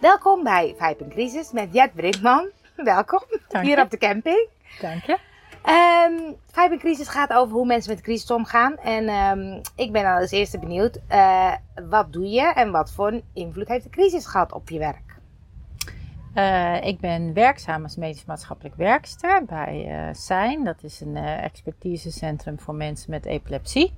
[0.00, 2.48] Welkom bij Vijp in Crisis met Jet Brinkman.
[2.76, 3.82] Welkom Dank hier je.
[3.82, 4.48] op de camping.
[4.80, 5.18] Dank je.
[6.50, 8.76] Vijp in Crisis gaat over hoe mensen met crisis omgaan.
[8.76, 11.52] En ehm, ik ben al als eerste benieuwd, eh,
[11.88, 15.18] wat doe je en wat voor invloed heeft de crisis gehad op je werk?
[16.34, 20.64] Eh, ik ben werkzaam als medisch maatschappelijk werkster bij eh SEIN.
[20.64, 23.94] Dat is een expertisecentrum voor mensen met epilepsie.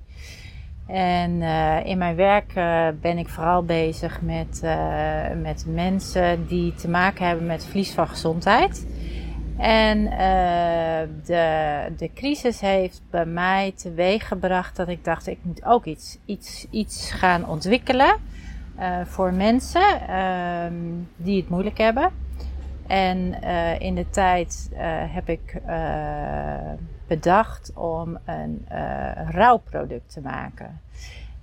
[0.89, 6.73] En eh, in mijn werk eh, ben ik vooral bezig met, eh, met mensen die
[6.73, 8.87] te maken hebben met verlies van gezondheid.
[9.57, 10.03] En
[11.25, 16.67] de, de crisis heeft bij mij teweeggebracht dat ik dacht, ik moet ook iets, iets,
[16.69, 18.15] iets gaan ontwikkelen
[19.03, 20.73] voor mensen ehm,
[21.15, 22.11] die het moeilijk hebben.
[22.87, 23.41] En
[23.79, 24.69] in de tijd
[25.11, 25.61] heb ik
[27.09, 30.81] bedacht om een eh, rouwproduct te maken.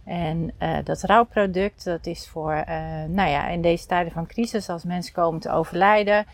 [0.04, 2.76] En eh, dat rouwproduct, dat is voor, eh,
[3.08, 6.26] nou ja, in deze tijden van crisis, als mensen komen te overlijden,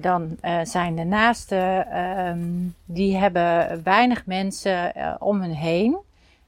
[0.00, 2.40] dan zijn de naasten, ehm,
[2.84, 5.96] die hebben weinig mensen om hen heen.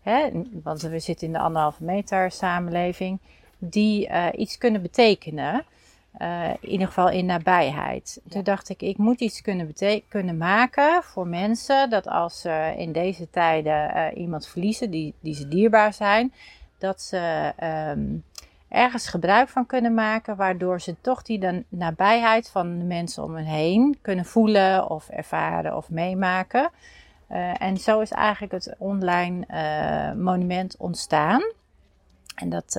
[0.03, 0.31] Hè,
[0.62, 3.19] want we zitten in de anderhalve meter samenleving,
[3.59, 5.65] die iets kunnen betekenen.
[6.15, 8.20] Eh, in ieder geval in nabijheid.
[8.29, 9.75] Toen dacht ik, ik moet iets kunnen,
[10.09, 11.91] kunnen maken voor mensen.
[11.91, 16.33] Dat als ze in deze tijden eh, iemand verliezen die, die ze dierbaar zijn.
[16.79, 18.17] Dat ze ehm,
[18.69, 20.37] ergens gebruik van kunnen maken.
[20.37, 25.09] Waardoor ze toch die dan nabijheid van de mensen om hen heen kunnen voelen of
[25.09, 26.71] ervaren of meemaken.
[27.27, 29.47] Eh, en zo is eigenlijk het online
[30.17, 31.43] monument ontstaan.
[32.34, 32.78] En dat...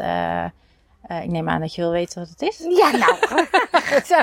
[1.08, 2.58] eh, ik neem aan dat je wil weten wat het is.
[2.82, 3.16] Ja, nou,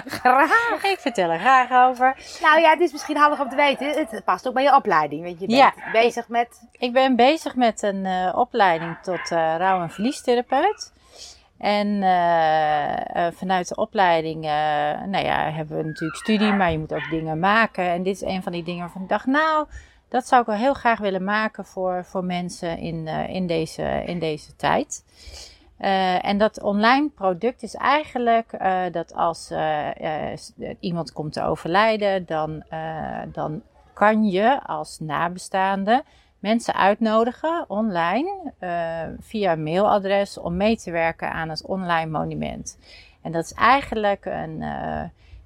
[0.06, 0.84] graag.
[0.84, 2.16] Ik vertel er graag over.
[2.42, 4.06] Nou ja, het is misschien handig om te weten.
[4.10, 5.24] Het past ook bij je opleiding.
[5.24, 5.72] Want je bent Ja.
[5.92, 6.62] bezig met.
[6.72, 10.92] Ik ben bezig met een eh, opleiding tot eh rouw- en verliestherapeut.
[11.58, 11.86] En
[13.36, 14.40] vanuit de opleiding,
[15.06, 17.84] nou ja, hebben we natuurlijk studie, maar je moet ook dingen maken.
[17.84, 19.66] En dit is een van die dingen waarvan ik dacht, nou,
[20.08, 24.18] dat zou ik wel heel graag willen maken voor, voor mensen in, in, deze, in
[24.18, 25.04] deze tijd.
[25.82, 29.88] Eh, en dat online product is eigenlijk eh, dat als eh,
[30.80, 32.64] iemand komt te overlijden, dan,
[33.32, 36.04] dan kan je als nabestaande
[36.38, 38.52] mensen uitnodigen online
[39.20, 42.78] via mailadres om mee te werken aan het online monument.
[43.22, 44.64] En dat is eigenlijk een.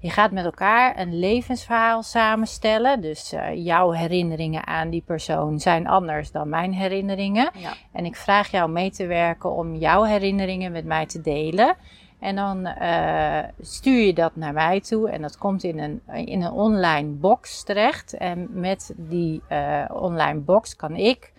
[0.06, 3.00] Je gaat met elkaar een levensverhaal samenstellen.
[3.00, 7.50] Dus eh, jouw herinneringen aan die persoon zijn anders dan mijn herinneringen.
[7.54, 7.72] Ja.
[7.92, 11.76] En ik vraag jou mee te werken om jouw herinneringen met mij te delen.
[12.18, 16.42] En dan eh, stuur je dat naar mij toe en dat komt in een, in
[16.42, 18.16] een online box terecht.
[18.16, 21.32] En met die eh, online box kan ik,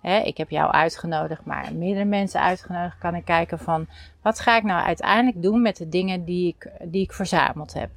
[0.00, 3.86] hè, ik heb jou uitgenodigd, maar meerdere mensen uitgenodigd, kan ik kijken van
[4.22, 7.90] wat ga ik nou uiteindelijk doen met de dingen die ik, die ik verzameld heb.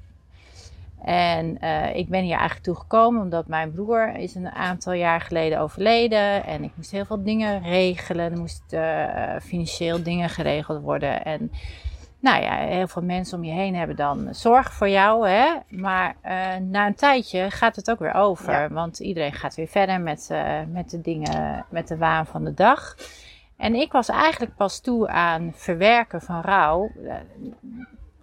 [1.03, 5.21] En eh, ik ben hier eigenlijk toe gekomen omdat mijn broer is een aantal jaar
[5.21, 6.45] geleden overleden.
[6.45, 8.31] En ik moest heel veel dingen regelen.
[8.31, 11.25] Er moesten eh, financieel dingen geregeld worden.
[11.25, 11.51] En
[12.19, 15.27] nou ja, heel veel mensen om je heen hebben dan zorg voor jou.
[15.27, 15.47] Hè?
[15.69, 18.51] Maar eh, na een tijdje gaat het ook weer over.
[18.51, 18.69] Ja.
[18.69, 20.29] Want iedereen gaat weer verder met,
[20.71, 22.95] met de dingen, met de waan van de dag.
[23.57, 26.91] En ik was eigenlijk pas toe aan verwerken van rouw.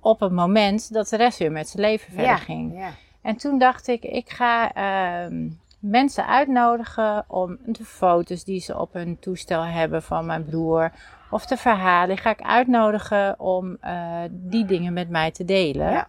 [0.04, 2.36] Op het moment dat de rest weer met zijn leven verder Ja.
[2.36, 2.78] ging.
[2.78, 2.90] Ja.
[3.22, 5.48] En toen dacht ik, ik ga ehm,
[5.78, 10.92] mensen uitnodigen om de foto's die ze op hun toestel hebben van mijn broer.
[11.30, 15.90] Of de verhalen, die ga ik uitnodigen om eh, die dingen met mij te delen.
[15.90, 16.08] Ja.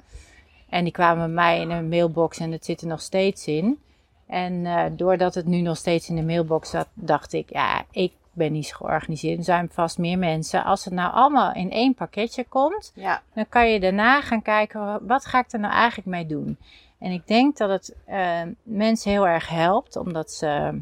[0.69, 3.79] En die kwamen bij mij in een mailbox en het zit er nog steeds in.
[4.27, 8.13] En eh, doordat het nu nog steeds in de mailbox zat, dacht ik, ja, ik
[8.35, 9.37] ben niet georganiseerd.
[9.37, 10.63] Er zijn vast meer mensen.
[10.63, 13.21] Als het nou allemaal in één pakketje komt, Ja.
[13.33, 16.57] dan kan je daarna gaan kijken, wat ga ik er nou eigenlijk mee doen?
[16.99, 20.81] En ik denk dat het eh, mensen heel erg helpt, omdat ze,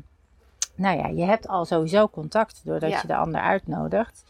[0.75, 2.99] nou ja, je hebt al sowieso contact doordat Ja.
[3.01, 4.23] je de ander uitnodigt.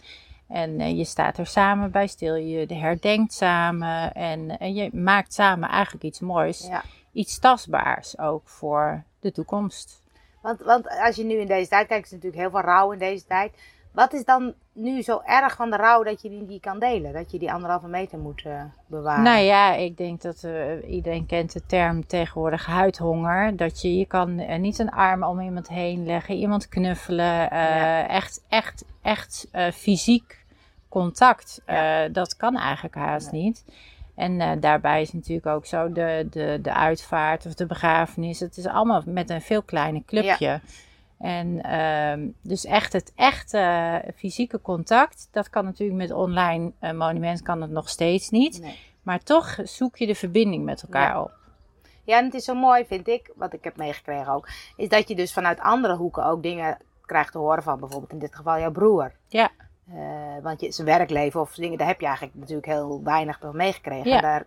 [0.48, 5.34] En eh, je staat er samen bij stil, je herdenkt samen en, en je maakt
[5.34, 6.84] samen eigenlijk iets moois, ja.
[7.12, 10.02] iets tastbaars ook voor de toekomst.
[10.44, 13.00] Want, want als je nu in deze tijd kijkt, is natuurlijk heel veel rouw in
[13.00, 13.52] deze tijd.
[13.92, 17.14] Wat is dan nu zo erg van de rouw dat je die niet kan delen?
[17.14, 19.24] Dat je die anderhalve meter moet eh, bewaren?
[19.24, 23.56] Nou ja, ik denk dat eh, iedereen kent de term tegenwoordig huidhonger.
[23.56, 27.26] Dat je, je kan eh, niet een arm om iemand heen leggen, iemand knuffelen.
[27.26, 28.08] Ja.
[28.08, 30.46] Echt, echt, echt fysiek
[30.90, 31.62] contact.
[31.66, 32.08] Ja.
[32.08, 33.66] Dat kan eigenlijk haast niet.
[34.16, 38.40] En eh, daarbij is natuurlijk ook zo de, de, de uitvaart of de begrafenis.
[38.40, 40.62] Het is allemaal met een veel kleiner clubje.
[41.20, 46.92] En ehm, dus echt het echte eh, fysieke contact, dat kan natuurlijk met online eh,
[46.92, 48.62] monument kan het nog steeds niet.
[48.62, 48.80] Nee.
[49.04, 51.22] Maar toch zoek je de verbinding met elkaar Ja.
[51.22, 51.32] op.
[52.04, 55.08] Ja, en het is zo mooi, vind ik, wat ik heb meegekregen ook, is dat
[55.08, 58.60] je dus vanuit andere hoeken ook dingen krijgt te horen van bijvoorbeeld in dit geval
[58.60, 59.12] jouw broer.
[59.28, 59.50] Ja.
[59.92, 63.56] Eh, want je, zijn werkleven of dingen, daar heb je eigenlijk natuurlijk heel weinig van
[63.56, 64.12] meegekregen.
[64.12, 64.22] Ja.
[64.22, 64.46] Daar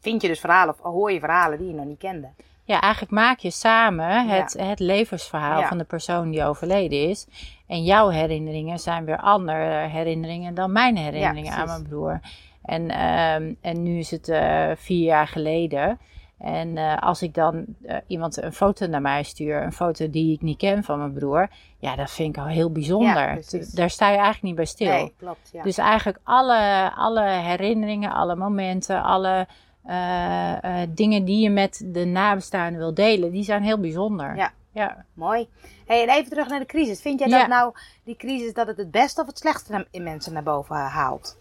[0.00, 2.28] vind je dus verhalen of hoor je verhalen die je nog niet kende.
[2.64, 5.68] Ja, eigenlijk maak je samen het, het levensverhaal Ja.
[5.68, 7.26] van de persoon die overleden is.
[7.66, 12.20] En jouw herinneringen zijn weer andere herinneringen dan mijn herinneringen aan mijn broer.
[12.62, 15.98] En, ehm, en nu is het eh, vier jaar geleden.
[16.42, 20.32] En eh, als ik dan eh, iemand een foto naar mij stuur, een foto die
[20.34, 21.48] ik niet ken van mijn broer,
[21.78, 23.42] ja, dat vind ik al heel bijzonder.
[23.50, 23.64] Ja.
[23.72, 24.90] Daar sta je eigenlijk niet bij stil.
[24.90, 25.50] Nee, klopt.
[25.52, 25.62] Ja.
[25.62, 29.46] Dus eigenlijk alle, alle herinneringen, alle momenten, alle
[29.84, 34.36] eh, dingen die je met de nabestaanden wil delen, die zijn heel bijzonder.
[34.36, 34.52] Ja.
[34.72, 35.04] ja.
[35.14, 35.48] Mooi.
[35.86, 37.00] Hey, en even terug naar de crisis.
[37.00, 37.38] Vind jij Ja.
[37.38, 37.74] dat nou,
[38.04, 41.38] die crisis, dat het het beste of het slechtste in mensen naar boven haalt?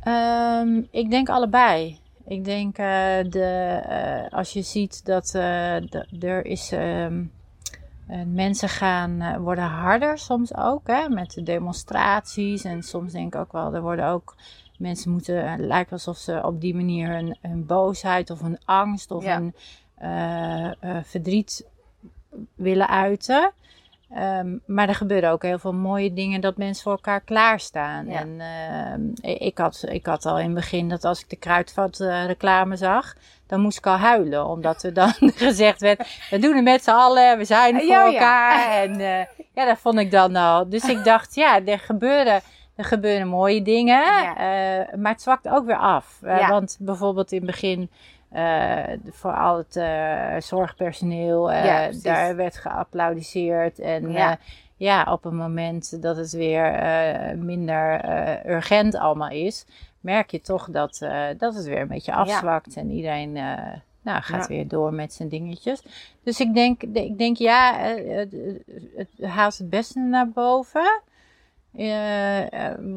[0.00, 2.00] Ehm, ik denk allebei.
[2.28, 2.84] Ik denk eh,
[3.30, 6.72] de, eh, als je ziet dat eh, er is.
[6.72, 7.24] ehm,
[8.06, 12.64] eh, mensen gaan, worden harder soms ook, hè, met de demonstraties.
[12.64, 14.36] En soms denk ik ook wel, er worden ook.
[14.78, 19.10] Mensen moeten, het lijkt alsof ze op die manier hun, hun boosheid of hun angst
[19.10, 19.36] of Ja.
[19.38, 19.54] hun
[21.04, 21.66] verdriet
[22.54, 23.52] willen uiten.
[24.14, 28.06] Ehm, maar er gebeuren ook heel veel mooie dingen dat mensen voor elkaar klaarstaan.
[28.06, 28.20] Ja.
[28.20, 32.00] En ehm, ik, had, ik had al in het begin dat als ik de kruidvat
[32.00, 33.14] eh, reclame zag,
[33.46, 34.46] dan moest ik al huilen.
[34.46, 37.90] Omdat er dan gezegd werd, we doen het met z'n allen, we zijn er voor
[37.90, 38.12] Ja, ja.
[38.12, 38.82] elkaar.
[38.82, 40.68] En eh, ja, dat vond ik dan al.
[40.68, 42.40] Dus ik dacht, ja, er gebeuren,
[42.76, 44.04] er gebeuren mooie dingen.
[44.36, 46.18] Eh, maar het zwakt ook weer af.
[46.48, 47.90] Want bijvoorbeeld in het begin...
[48.30, 53.78] eh, voor al het eh, zorgpersoneel, eh, Ja, daar werd geapplaudiseerd.
[53.78, 54.38] En Ja.
[54.76, 55.12] ja.
[55.12, 56.72] op het moment dat het weer
[57.38, 58.00] minder
[58.48, 59.66] urgent allemaal is,
[60.00, 60.98] merk je toch dat,
[61.38, 62.76] dat het weer een beetje afzwakt.
[62.76, 63.32] En iedereen
[64.02, 65.82] nou, gaat weer door met zijn dingetjes.
[66.22, 68.34] Dus ik denk, ik denk ja, het,
[68.96, 71.02] het haalt het beste naar boven.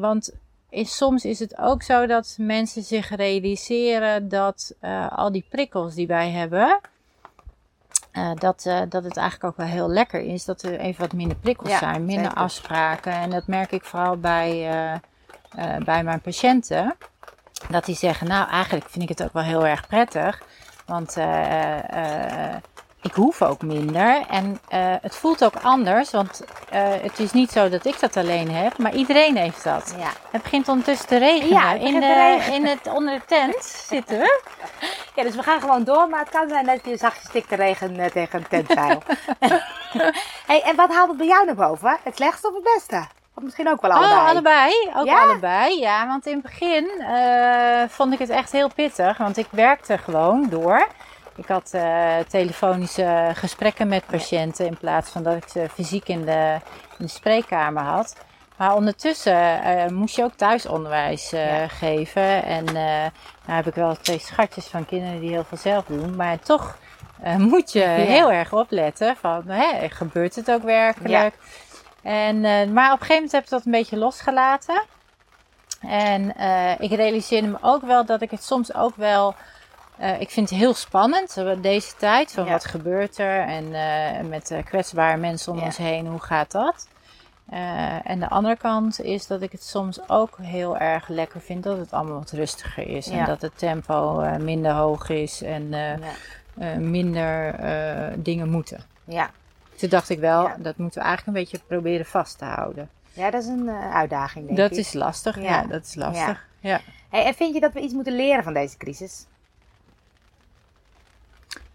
[0.00, 0.32] Want
[0.72, 5.94] is, soms is het ook zo dat mensen zich realiseren dat eh, al die prikkels
[5.94, 6.80] die wij hebben,
[8.10, 11.12] eh, dat, eh, dat het eigenlijk ook wel heel lekker is dat er even wat
[11.12, 12.42] minder prikkels Ja, zijn, minder zeker.
[12.42, 13.12] afspraken.
[13.12, 14.70] En dat merk ik vooral bij,
[15.84, 16.96] bij mijn patiënten.
[17.70, 20.42] Dat die zeggen, nou eigenlijk vind ik het ook wel heel erg prettig.
[20.86, 21.16] Want
[23.02, 24.26] ik hoef ook minder.
[24.28, 24.58] En
[25.02, 26.10] het voelt ook anders.
[26.10, 26.44] Want
[26.78, 28.78] het is niet zo dat ik dat alleen heb.
[28.78, 29.94] Maar iedereen heeft dat.
[29.98, 30.10] Ja.
[30.30, 31.48] Het begint ondertussen te regenen.
[31.48, 32.54] Ja, in, de, te regenen.
[32.54, 34.42] in het, onder de tent zitten we.
[35.16, 37.98] ja, dus we gaan gewoon door, maar het kan zijn dat je zachtjes stikt regen
[37.98, 39.02] eh, tegen een tentzeil.
[40.46, 41.98] hey, en wat haalt het bij jou naar boven?
[42.02, 43.04] Het slechtste of het beste?
[43.34, 44.20] Of misschien ook wel allebei?
[44.20, 44.72] Oh, allebei.
[44.96, 45.22] Ook Ja?
[45.22, 45.80] allebei.
[45.80, 49.18] Ja, want in het begin eh, vond ik het echt heel pittig.
[49.18, 50.86] Want ik werkte gewoon door.
[51.36, 56.24] Ik had eh, telefonische gesprekken met patiënten in plaats van dat ik ze fysiek in
[56.24, 56.58] de,
[56.98, 58.16] in de spreekkamer had.
[58.56, 61.68] Maar ondertussen eh, moest je ook thuisonderwijs eh, Ja.
[61.68, 62.44] geven.
[62.44, 62.74] En eh
[63.44, 66.16] nou heb ik wel twee schatjes van kinderen die heel veel zelf doen.
[66.16, 66.76] Maar toch
[67.52, 71.34] moet je heel erg opletten van, hè, gebeurt het ook werkelijk?
[72.02, 74.82] En, eh, maar op een gegeven moment heb ik dat een beetje losgelaten.
[75.80, 76.28] En
[76.78, 79.34] ik realiseerde me ook wel dat ik het soms ook wel.
[79.98, 82.32] Eh, ik vind het heel spannend eh, deze tijd.
[82.32, 82.50] Van Ja.
[82.50, 83.40] wat gebeurt er?
[83.40, 85.64] En eh, met kwetsbare mensen om Ja.
[85.64, 86.88] ons heen, hoe gaat dat?
[88.04, 91.78] En de andere kant is dat ik het soms ook heel erg lekker vind dat
[91.78, 93.06] het allemaal wat rustiger is.
[93.06, 93.12] Ja.
[93.18, 95.74] En dat het tempo minder hoog is en
[96.78, 97.54] minder
[98.22, 98.80] dingen moeten.
[99.04, 99.30] Ja.
[99.76, 102.88] Toen dacht ik wel, dat moeten we eigenlijk een beetje proberen vast te houden.
[103.12, 104.76] ja, dat is een uitdaging, denk Dat ik.
[104.76, 105.42] is lastig, ja.
[105.42, 105.62] Ja.
[105.66, 106.46] dat is lastig.
[106.60, 106.80] Ja.
[107.10, 109.26] Hey, en vind je dat we iets moeten leren van deze crisis?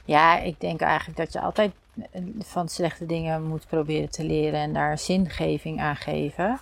[0.08, 1.72] Ja, ik denk eigenlijk dat je altijd
[2.12, 6.60] eh, van slechte dingen moet proberen te leren en daar zingeving aan geven.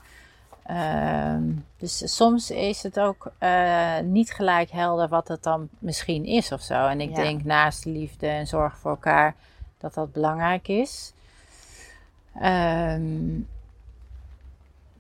[0.66, 1.44] Ehm,
[1.78, 6.62] dus soms is het ook eh, niet gelijk helder wat het dan misschien is of
[6.62, 6.88] zo.
[6.88, 7.16] En ik Ja.
[7.16, 9.36] denk naast liefde en zorg voor elkaar
[9.78, 11.14] dat dat belangrijk is.
[12.42, 13.40] Ehm,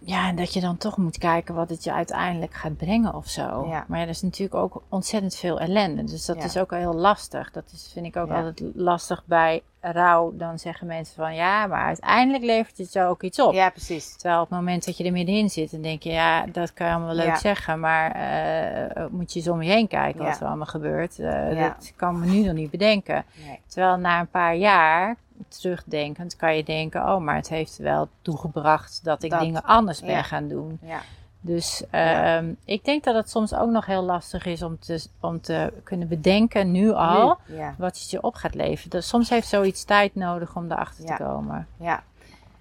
[0.05, 3.27] ja, en dat je dan toch moet kijken wat het je uiteindelijk gaat brengen of
[3.27, 3.65] zo.
[3.69, 3.85] Ja.
[3.87, 6.03] Maar ja, er is natuurlijk ook ontzettend veel ellende.
[6.03, 6.43] Dus dat Ja.
[6.43, 7.51] is ook wel heel lastig.
[7.51, 8.35] Dat is, vind ik ook Ja.
[8.35, 10.33] altijd lastig bij rouw.
[10.37, 13.53] Dan zeggen mensen van ja, maar uiteindelijk levert het je ook iets op.
[13.53, 14.15] Ja, precies.
[14.15, 16.87] Terwijl op het moment dat je er middenin zit, dan denk je, ja, dat kan
[16.87, 17.35] je allemaal leuk Ja.
[17.37, 21.19] zeggen, maar eh, moet je eens om je heen kijken wat er allemaal gebeurt.
[21.19, 21.59] Eh.
[21.63, 23.25] Dat kan me nu nog niet bedenken.
[23.45, 23.59] Nee.
[23.67, 25.15] Terwijl na een paar jaar,
[25.47, 29.39] terugdenkend, kan je denken, oh, maar het heeft wel toegebracht dat ik Dat.
[29.39, 30.21] dingen anders ben Ja.
[30.23, 30.79] gaan doen.
[30.81, 30.99] Ja.
[31.41, 35.41] Dus ehm, ik denk dat het soms ook nog heel lastig is om te, om
[35.41, 37.75] te kunnen bedenken nu al Nu, ja.
[37.77, 38.89] wat het je op gaat leveren.
[38.89, 41.15] Dus soms heeft zoiets tijd nodig om erachter Ja.
[41.15, 41.67] te komen.
[41.77, 42.03] ja.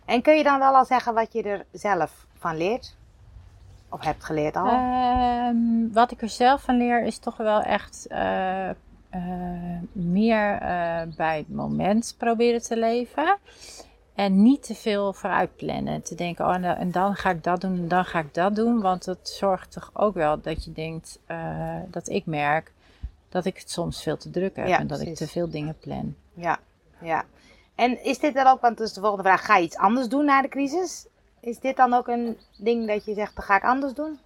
[0.04, 2.96] En kun je dan wel al zeggen wat je er zelf van leert?
[3.88, 4.66] Of hebt geleerd al?
[4.68, 8.68] Ehm, wat ik er zelf van leer is toch wel echt eh,
[9.14, 9.22] eh,
[9.92, 13.36] meer eh, bij het moment proberen te leven.
[14.14, 16.02] En niet te veel vooruit plannen.
[16.02, 18.80] Te denken, oh, en dan- ga ik dat doen en dan ga ik dat doen.
[18.80, 22.72] Want dat zorgt toch ook wel dat je denkt, eh, dat ik merk
[23.28, 24.66] dat ik het soms veel te druk heb.
[24.66, 26.14] Ja, en dat ik te veel dingen plan.
[26.34, 26.58] Ja,
[27.00, 27.24] ja.
[27.74, 30.24] En is dit dan ook, want is de volgende vraag, ga je iets anders doen
[30.24, 31.06] na de crisis?
[31.40, 34.18] Is dit dan ook een ding dat je zegt, dat ga ik anders doen?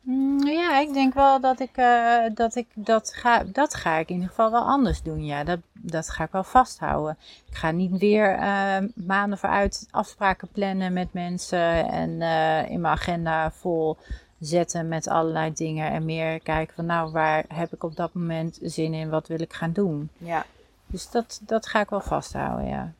[0.00, 4.08] Mm, Ja, ik denk wel dat ik, eh, dat ik dat ga, dat ga ik
[4.08, 5.24] in ieder geval wel anders doen.
[5.24, 7.16] Ja, dat, dat ga ik wel vasthouden.
[7.50, 12.94] Ik ga niet weer eh, maanden vooruit afspraken plannen met mensen en eh, in mijn
[12.94, 13.96] agenda vol
[14.38, 18.58] zetten met allerlei dingen en meer kijken van nou, waar heb ik op dat moment
[18.62, 20.10] zin in, wat wil ik gaan doen.
[20.18, 20.44] Ja.
[20.86, 22.92] Dus dat, dat ga ik wel vasthouden, ja.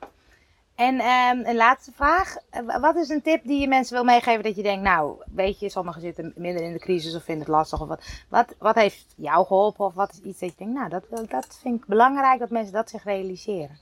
[0.79, 2.37] En ehm, een laatste vraag.
[2.51, 5.61] Eh, Wat is een tip die je mensen wil meegeven dat je denkt, nou, weet
[5.61, 7.81] je, sommigen zitten midden in de crisis of vinden het lastig.
[7.81, 9.85] Of wat, wat, wat heeft jou geholpen?
[9.85, 12.73] Of wat is iets dat je denkt, nou, dat, dat- vind ik belangrijk dat mensen
[12.73, 13.79] dat zich realiseren.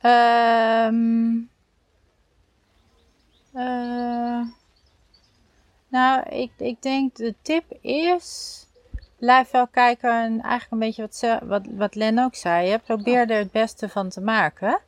[0.00, 1.36] Ehm
[3.52, 4.40] eh,
[5.88, 8.58] nou, ik, ik denk de tip is.
[9.18, 10.10] Blijf wel kijken.
[10.10, 12.68] En eigenlijk een beetje wat, ze, wat, wat Len ook zei.
[12.70, 12.78] Hè?
[12.78, 14.80] Probeer er het beste van te maken.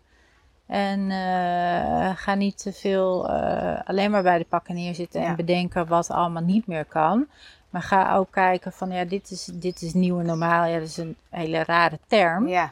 [0.66, 5.26] En eh, ga niet te veel eh, alleen maar bij de pakken neerzitten Ja.
[5.26, 7.26] en bedenken wat allemaal niet meer kan.
[7.70, 10.64] Maar ga ook kijken van ja, dit is, dit is nieuwe normaal.
[10.66, 12.49] Ja, dat is een hele rare term.
[12.49, 12.70] Ja,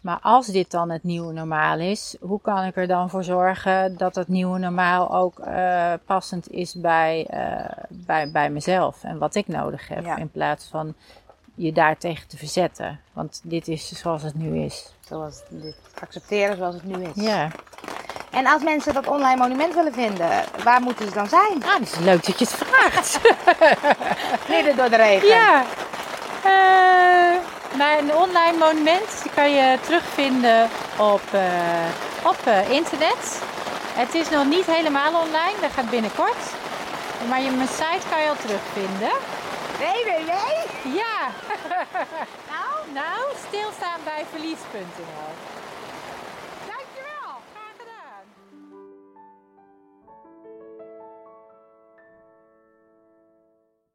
[0.00, 3.96] Maar als dit dan het nieuwe normaal is, hoe kan ik er dan voor zorgen
[3.96, 7.26] dat het nieuwe normaal ook eh, passend is bij,
[7.88, 10.16] bij, bij mezelf en wat ik nodig heb, Ja.
[10.16, 10.94] in plaats van
[11.54, 13.00] je daartegen te verzetten.
[13.12, 14.94] Want dit is zoals het nu is.
[15.10, 17.10] Zoals dit accepteren zoals het nu is.
[17.24, 17.48] Ja,
[18.30, 20.28] En als mensen dat online monument willen vinden,
[20.64, 21.64] waar moeten ze dan zijn?
[21.64, 23.20] ah, het is leuk dat je het vraagt.
[24.54, 25.28] Midden door de regen.
[25.28, 25.64] ja,
[27.76, 31.42] maar een online monument die kan je terugvinden op, eh,
[32.24, 33.40] op eh, internet.
[33.94, 36.42] Het is nog niet helemaal online, dat gaat binnenkort.
[37.28, 39.12] Maar je, mijn site kan je al terugvinden.
[39.80, 40.32] Www.
[40.94, 41.30] Ja,
[42.48, 45.49] Nou, nou, stilstaan bij verlies.nl.